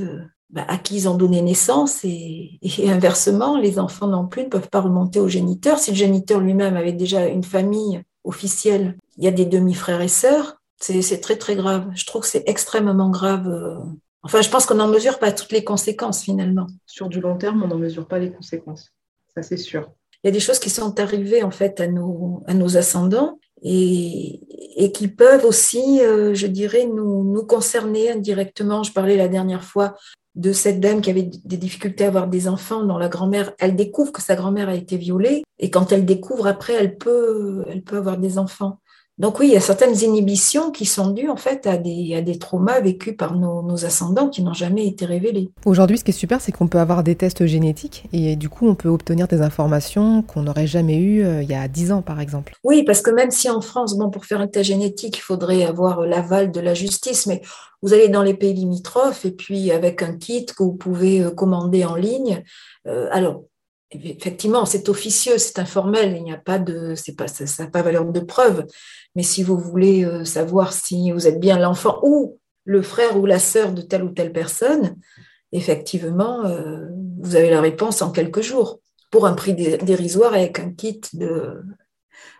[0.49, 4.49] bah, à qui ils ont donné naissance et, et, inversement, les enfants non plus ne
[4.49, 5.79] peuvent pas remonter au géniteur.
[5.79, 10.07] Si le géniteur lui-même avait déjà une famille officielle, il y a des demi-frères et
[10.07, 11.89] sœurs, c'est très très grave.
[11.95, 13.81] Je trouve que c'est extrêmement grave.
[14.21, 16.67] Enfin, je pense qu'on n'en mesure pas toutes les conséquences finalement.
[16.85, 18.91] Sur du long terme, on n'en mesure pas les conséquences.
[19.33, 19.89] Ça, c'est sûr.
[20.23, 23.39] Il y a des choses qui sont arrivées en fait à nos, à nos ascendants
[23.61, 24.41] et,
[24.75, 28.83] et qui peuvent aussi, euh, je dirais, nous, nous concerner indirectement.
[28.83, 29.95] Je parlais la dernière fois
[30.37, 33.75] de cette dame qui avait des difficultés à avoir des enfants, dont la grand-mère, elle
[33.75, 37.81] découvre que sa grand-mère a été violée, et quand elle découvre après, elle peut, elle
[37.81, 38.79] peut avoir des enfants.
[39.19, 42.21] Donc oui, il y a certaines inhibitions qui sont dues en fait à des, à
[42.21, 45.49] des traumas vécus par nos, nos ascendants qui n'ont jamais été révélés.
[45.65, 48.67] Aujourd'hui, ce qui est super, c'est qu'on peut avoir des tests génétiques et du coup,
[48.67, 52.01] on peut obtenir des informations qu'on n'aurait jamais eues euh, il y a 10 ans,
[52.03, 52.53] par exemple.
[52.63, 55.65] Oui, parce que même si en France, bon, pour faire un test génétique, il faudrait
[55.65, 57.41] avoir l'aval de la justice, mais
[57.81, 61.31] vous allez dans les pays limitrophes et puis avec un kit que vous pouvez euh,
[61.31, 62.43] commander en ligne.
[62.85, 63.45] Euh, alors,
[63.91, 67.81] effectivement, c'est officieux, c'est informel, il n'y a pas de, c'est pas, ça n'a pas
[67.81, 68.65] valeur de preuve.
[69.15, 73.25] Mais si vous voulez euh, savoir si vous êtes bien l'enfant ou le frère ou
[73.25, 74.97] la sœur de telle ou telle personne,
[75.51, 76.87] effectivement, euh,
[77.19, 81.61] vous avez la réponse en quelques jours pour un prix dérisoire avec un kit de,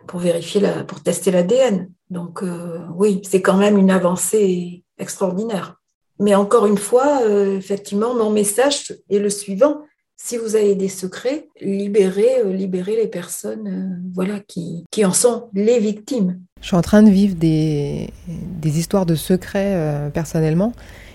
[0.06, 1.90] pour vérifier la, pour tester l'ADN.
[2.10, 5.76] Donc euh, oui, c'est quand même une avancée extraordinaire.
[6.20, 9.82] Mais encore une fois, effectivement, mon message est le suivant
[10.20, 15.12] si vous avez des secrets, libérez, euh, libérez les personnes euh, voilà, qui, qui en
[15.12, 16.40] sont les victimes.
[16.60, 20.72] Je suis en train de vivre des, des histoires de secrets euh, personnellement.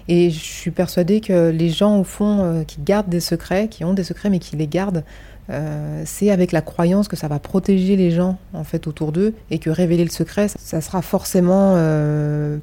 [0.07, 3.83] Et je suis persuadée que les gens, au fond, euh, qui gardent des secrets, qui
[3.83, 5.03] ont des secrets mais qui les gardent,
[6.05, 9.59] c'est avec la croyance que ça va protéger les gens en fait autour d'eux et
[9.59, 11.73] que révéler le secret, ça sera forcément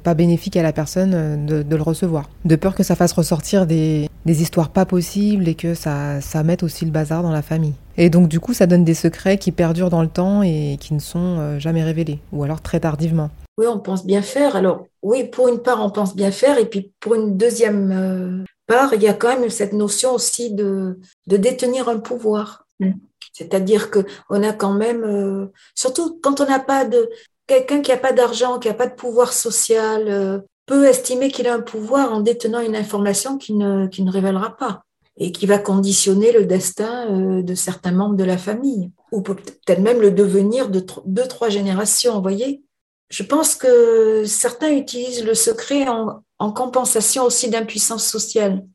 [0.03, 2.31] pas bénéfique à la personne de, de, le recevoir.
[2.43, 6.43] De peur que ça fasse ressortir des, des histoires pas possibles et que ça, ça
[6.43, 7.73] mette aussi le bazar dans la famille.
[7.97, 10.93] Et donc du coup, ça donne des secrets qui perdurent dans le temps et qui
[10.93, 13.29] ne sont euh, jamais révélés, ou alors très tardivement.
[13.57, 14.55] Oui, on pense bien faire.
[14.55, 18.43] Alors oui, pour une part, on pense bien faire, et puis pour une deuxième euh,
[18.67, 22.65] part, il y a quand même cette notion aussi de, de détenir un pouvoir.
[22.79, 22.91] Mm.
[23.33, 27.09] C'est-à-dire que on a quand même, euh, surtout quand on n'a pas de
[27.47, 30.39] quelqu'un qui n'a pas d'argent, qui n'a pas de pouvoir social, euh,
[30.71, 34.55] peut estimer qu'il a un pouvoir en détenant une information qui ne, qui ne révélera
[34.55, 34.85] pas
[35.17, 39.81] et qui va conditionner le destin euh, de certains membres de la famille ou peut-être
[39.81, 42.63] même le devenir de deux, trois générations, vous voyez.
[43.09, 48.65] Je pense que certains utilisent le secret en, en compensation aussi d'impuissance sociale.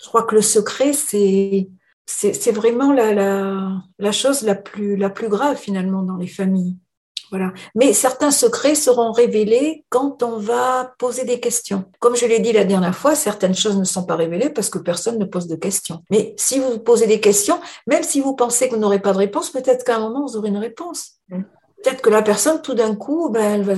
[0.00, 1.68] Je crois que le secret, c'est
[2.06, 6.76] c'est vraiment la, la, la, chose la plus, la plus grave finalement dans les familles.
[7.32, 7.54] Voilà.
[7.74, 11.86] Mais certains secrets seront révélés quand on va poser des questions.
[11.98, 14.78] Comme je l'ai dit la dernière fois, certaines choses ne sont pas révélées parce que
[14.78, 16.02] personne ne pose de questions.
[16.10, 19.18] Mais si vous posez des questions, même si vous pensez que vous n'aurez pas de
[19.18, 21.20] réponse, peut-être qu'à un moment, vous aurez une réponse.
[21.30, 21.40] Mm.
[21.82, 23.74] Peut-être que la personne, tout d'un coup, ben, elle va,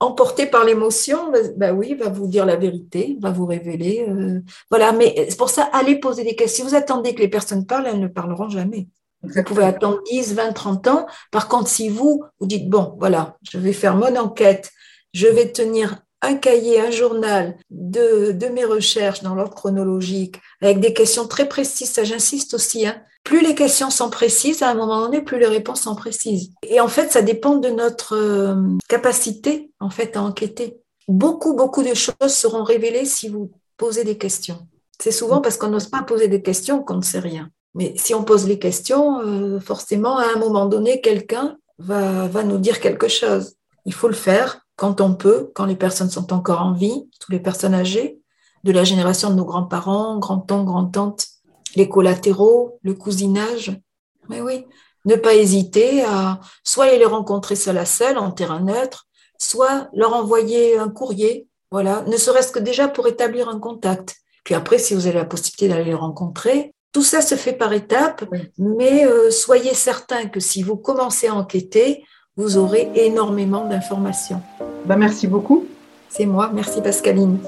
[0.00, 4.06] emportée par l'émotion, ben oui, va vous dire la vérité, va vous révéler.
[4.08, 4.40] Euh,
[4.70, 6.64] voilà, mais c'est pour ça, allez poser des questions.
[6.64, 8.88] Si vous attendez que les personnes parlent, elles ne parleront jamais.
[9.26, 11.06] Vous pouvez attendre 10, 20, 30 ans.
[11.30, 14.70] Par contre, si vous, vous dites, bon, voilà, je vais faire mon enquête,
[15.12, 20.94] je vais tenir un cahier, un journal de, mes recherches dans l'ordre chronologique, avec des
[20.94, 22.96] questions très précises, ça j'insiste aussi, hein.
[23.24, 26.50] plus les questions sont précises, à un moment donné, plus les réponses sont précises.
[26.66, 28.56] Et en fait, ça dépend de notre euh,
[28.88, 30.78] capacité, en fait, à enquêter.
[31.08, 34.66] Beaucoup, beaucoup de choses seront révélées si vous posez des questions.
[35.00, 37.50] C'est souvent parce qu'on n'ose pas poser des questions qu'on ne sait rien.
[37.74, 42.42] Mais si on pose les questions, euh, forcément, à un moment donné, quelqu'un va, va
[42.44, 43.56] nous dire quelque chose.
[43.84, 47.32] Il faut le faire quand on peut, quand les personnes sont encore en vie, toutes
[47.32, 48.18] les personnes âgées,
[48.64, 51.26] de la génération de nos grands-parents, grands-tantes, grands-tantes,
[51.76, 53.78] les collatéraux, le cousinage.
[54.28, 54.66] Mais oui,
[55.04, 59.06] ne pas hésiter à soit aller les rencontrer seul à seul, en terrain neutre,
[59.38, 64.16] soit leur envoyer un courrier, voilà, ne serait-ce que déjà pour établir un contact.
[64.44, 67.72] Puis après, si vous avez la possibilité d'aller les rencontrer, tout ça se fait par
[67.72, 68.24] étapes,
[68.56, 72.04] mais euh, soyez certain que si vous commencez à enquêter,
[72.36, 74.40] vous aurez énormément d'informations.
[74.86, 75.66] Bah, merci beaucoup.
[76.08, 77.38] C'est moi, merci Pascaline.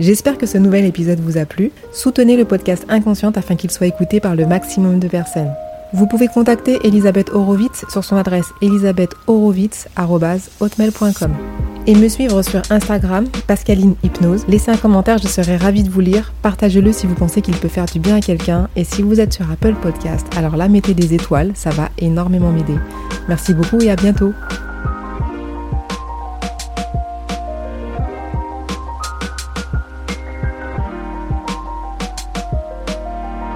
[0.00, 1.72] J'espère que ce nouvel épisode vous a plu.
[1.92, 5.52] Soutenez le podcast Inconsciente afin qu'il soit écouté par le maximum de personnes.
[5.92, 11.34] Vous pouvez contacter Elisabeth Horowitz sur son adresse elisabethhorowitz.hotmail.com
[11.86, 14.44] et me suivre sur Instagram, Pascaline Hypnose.
[14.46, 16.34] Laissez un commentaire, je serai ravie de vous lire.
[16.42, 18.68] Partagez-le si vous pensez qu'il peut faire du bien à quelqu'un.
[18.76, 22.52] Et si vous êtes sur Apple Podcast, alors là, mettez des étoiles, ça va énormément
[22.52, 22.76] m'aider.
[23.26, 24.34] Merci beaucoup et à bientôt.